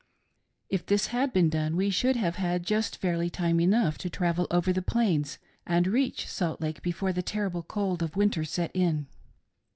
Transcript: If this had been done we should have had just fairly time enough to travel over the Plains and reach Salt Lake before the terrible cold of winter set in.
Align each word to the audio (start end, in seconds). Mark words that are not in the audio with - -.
If 0.67 0.83
this 0.83 1.07
had 1.13 1.31
been 1.31 1.47
done 1.51 1.75
we 1.75 1.91
should 1.91 2.15
have 2.15 2.37
had 2.37 2.65
just 2.65 2.97
fairly 2.97 3.29
time 3.29 3.59
enough 3.59 3.99
to 3.99 4.09
travel 4.09 4.47
over 4.49 4.73
the 4.73 4.81
Plains 4.81 5.37
and 5.63 5.85
reach 5.85 6.27
Salt 6.27 6.59
Lake 6.59 6.81
before 6.81 7.13
the 7.13 7.21
terrible 7.21 7.61
cold 7.61 8.01
of 8.01 8.15
winter 8.15 8.43
set 8.43 8.71
in. 8.73 9.05